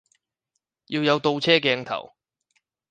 [0.87, 2.15] 要有倒車鏡頭